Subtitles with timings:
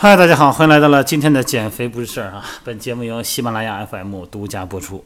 [0.00, 2.44] 嗨，大家好，欢迎来到了今天的减肥不是事儿啊！
[2.62, 5.04] 本节目由喜马拉雅 FM 独家播出。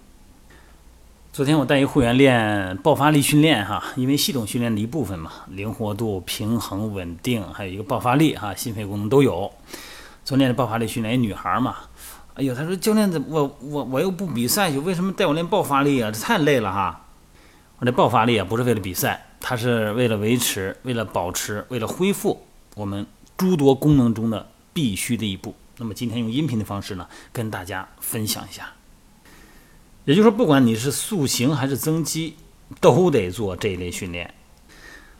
[1.32, 9.50] 昨天我带一会员练爆发力训练哈，因为系统训练的一部分嘛，灵活度、平衡、稳定，还有一个爆发力哈，心肺功能都有。
[10.26, 11.74] 昨天的爆发力训练，一女孩嘛，
[12.34, 16.10] 哎呦，她说教练怎么我我我又不比赛去，为什么带我练爆发力啊？
[16.10, 17.06] 这太累了哈！
[17.78, 22.42] 我这爆发力啊，不是为了比赛，它是为了维持、为了保持、为了恢复
[22.74, 23.06] 我们
[23.38, 24.48] 诸多功能中的。
[24.72, 25.54] 必须的一步。
[25.78, 28.72] 那么今天用音频的方式呢，跟大家分享一下。
[30.04, 32.36] 也就是说，不管你是塑形还是增肌，
[32.80, 34.34] 都得做这一类训练。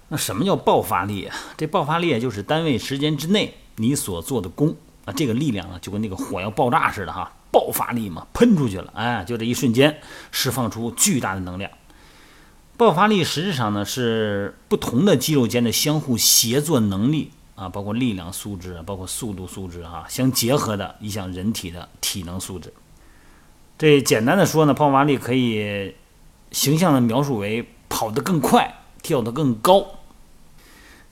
[0.09, 1.31] 那什么叫爆发力？
[1.57, 10.01] 这爆发力就是单位时间之内你所做的功啊，这个力量啊，就跟那个火药爆炸似的哈，爆发力嘛，喷出去了，哎，就这一瞬间
[10.31, 11.71] 释放出巨大的能量。
[12.77, 17.31] 爆发力实质上呢，是不同的肌肉间的相互协作能力。
[17.55, 22.73] 啊，包括力量素质，包括速度素质，哈，相结合的一项人体的体能素质。
[23.79, 25.95] 这简单的说呢，爆发力可以
[26.51, 29.87] 形象的描述为跑得更快，跳得更高。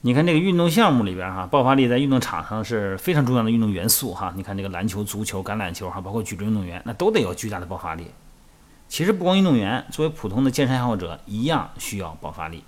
[0.03, 4.33] 你看这个运动项目里边，哈，爆发力在运动场上是非常重要的运动元素，哈。
[4.35, 8.07] 你看这个篮球、足球、橄榄球，哈，包括举重运动员，那都得有巨大的爆发力。
[8.87, 12.63] 其实不光运动员，作为普通的健身爱好者，一样需要爆发力。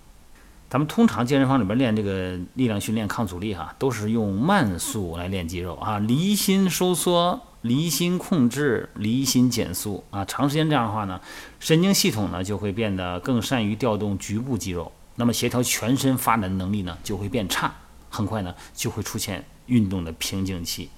[0.73, 10.25] 咱们通常健身房里边练这个力量训练、抗阻力哈，都是用慢速来练肌肉啊，离心收缩、离心控制、离心减速啊。
[10.25, 11.21] 长时间这样的话呢，
[11.59, 17.71] 神经系统呢就会变得更善于调动局部肌肉，那么协调全身发展的能力呢就会变差，
[18.09, 20.89] 很快呢就会出现运动的瓶颈期。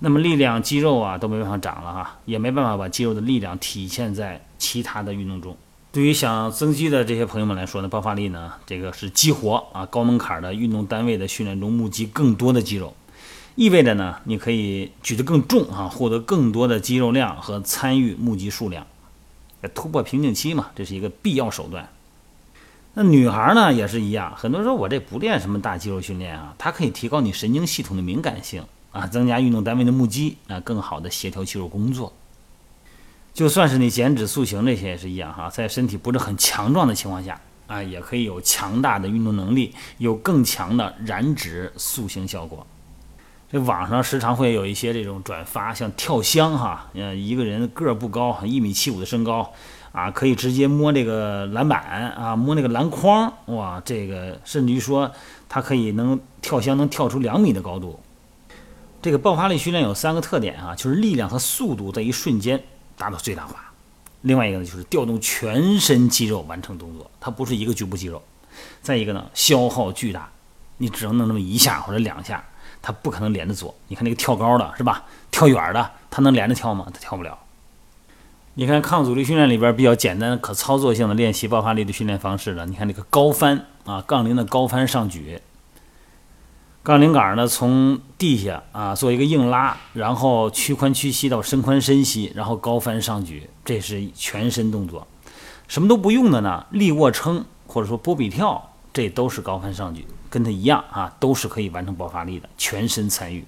[0.00, 5.56] 那么力量肌肉啊都没办法长了哈，也没办法把肌肉的力量体现在其他的运动中。
[5.96, 12.94] 对于想增肌的这些朋友们来说呢，爆发力呢，这个是激活啊高门槛的运动单位的训练中募集更多的肌肉，
[13.54, 18.86] 意味着呢，你可以举得更重啊，获得更多的肌肉量和参与募集数量，
[19.74, 21.88] 突破瓶颈期嘛，这是一个必要手段。
[22.92, 28.62] 那女孩呢也是一样，很多人说我这不练什么大肌肉训练啊，它可以提高你神经系统的敏感性
[28.92, 32.12] 啊，增加运动单位的募集啊，更好的协调肌肉工作。
[33.36, 42.66] 就算是你减脂塑形这些也是一样哈，在身体不是很强壮的情况下啊，也可以有强大的运动能力，有更强的燃脂塑形效果。
[43.52, 49.52] 这网上时常会有一些这种转发，像跳箱哈，嗯，一个人个儿不高，一米七五的身高
[49.92, 55.12] 啊，可以直接摸这个篮板啊，摸那个篮筐，哇，这个甚至于说
[55.46, 58.00] 他可以能跳箱能跳出两米的高度。
[59.02, 62.62] 这个爆发力训练有三个特点啊，就是力量和速度在一瞬间。
[62.96, 63.70] 达到最大化。
[64.22, 68.22] 另外一个呢，就是调动全身肌肉完成动作，它不是一个局部肌肉。
[68.82, 70.28] 再一个呢，消耗巨大，
[70.78, 72.44] 你只能弄那么一下或者两下，
[72.82, 73.74] 它不可能连着做。
[73.88, 75.04] 你看那个跳高的是吧？
[75.30, 76.86] 跳远的，它能连着跳吗？
[76.92, 77.38] 它跳不了。
[78.54, 82.64] 你看抗阻力训练里边比较简单可操作性的练习爆发力的训练方式呢？
[82.64, 85.40] 你看这个高翻啊，杠铃的高翻上举。
[86.86, 95.04] 杠铃杆呢，从地下啊做一个硬拉，然后屈髋屈膝到伸髋伸膝，然后高翻上举，这是全身动作。
[95.66, 96.64] 什么都不用的呢？
[96.70, 103.44] 立卧撑或者说波比跳，这都是高翻上举，跟它一样啊，都是可以完成爆发力的，全身参与。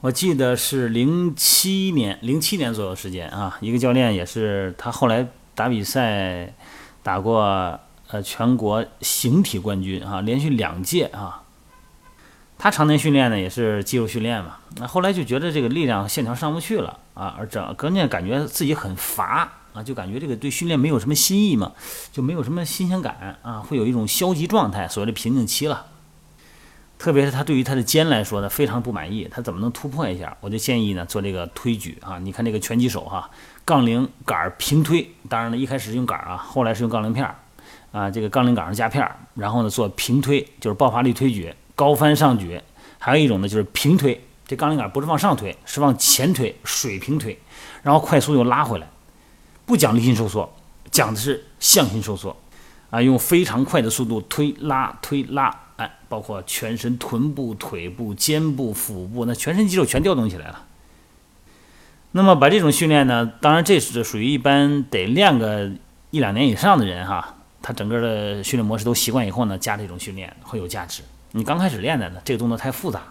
[0.00, 5.24] 我记得是零七年，零七年左右时间啊，一个教练也是他后来
[5.54, 6.52] 打比赛
[7.04, 11.42] 打过呃全国形体冠军啊，连续两届啊。
[12.64, 14.56] 他常年训练呢，也是肌肉训练嘛。
[14.78, 21.72] 那后来就觉得这个力量线条上不去了啊，而整关键感觉自己很乏啊，就感觉这个对训练没有什么新意嘛，
[22.10, 25.84] 就没有什么新鲜感啊，会有一种消极状态，所谓的瓶颈期了。
[26.96, 30.34] 特别是他对于他的肩来说呢，非常不满意，他怎么能突破一下？
[30.40, 32.18] 我就建议呢，做这个推举啊。
[32.18, 33.28] 你看这个拳击手哈，
[33.66, 37.28] 杠铃杆平推，当然了，一开始用杆啊，后来是用杠铃片
[37.92, 41.54] 啊，这个杠铃杆上加片，然后呢做平推，就是爆发力推举。
[41.74, 42.60] 高翻上举，
[42.98, 44.24] 还有一种呢，就是平推。
[44.46, 47.38] 这杠铃杆不是往上推，是往前推，水平推，
[47.82, 48.86] 然后快速又拉回来。
[49.64, 50.54] 不讲离心收缩，
[50.90, 52.36] 讲的是向心收缩。
[52.90, 60.66] 啊，用非常快的速度推拉推拉，哎，包括全身臀部、腿部、肩部、腹部，那全身肌肉全调动起来了。
[62.12, 65.72] 那么把这种训练呢，当然这是属于一般得练个
[66.10, 71.02] 一两年以上的人哈，他整个的训练模式都习惯以后呢，加这种训练会有价值。
[71.36, 73.02] 你刚开始练的呢，这个动作太复杂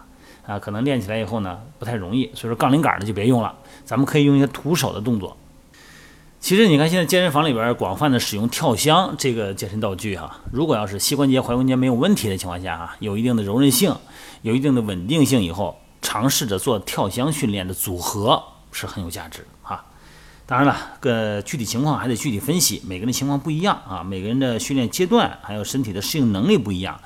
[0.46, 3.54] 啊，可能练起来以后呢不太容易，所以说杠铃杆的就别用了，
[3.84, 5.36] 咱们可以用一些徒手的动作。
[6.40, 13.94] 其实你看现在健身房里边广泛的使用跳箱这个健身道具哈，如果要是膝关节、踝关节没有问题的情况下啊，有一定的柔韧性，
[14.40, 18.42] 有一定的稳定性以后，尝试着做跳箱训练的组合
[18.72, 19.84] 是很有价值啊。
[20.46, 27.00] 当然了，个具体情况还得具体分析，每个人情况不一样啊，每个人的训练阶段还有身体的适应能力不一样，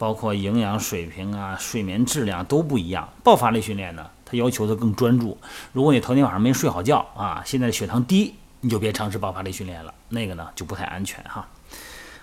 [0.00, 3.06] 包括营养水平啊、睡眠质量都不一样。
[3.22, 5.36] 爆发力训练呢，它要求的更专注。
[5.74, 11.46] 如果你头天晚上没睡好觉啊，现在血糖低，你就别尝试爆发力训练了，那个呢就不太安全哈。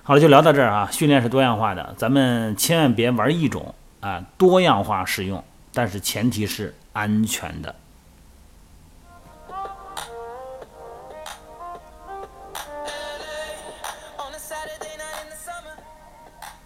[0.02, 0.90] 好了，就聊到这儿啊。
[0.92, 7.76] 训练是多样化的，咱们千万别玩一种啊，多样化使用，但是前提是安全的。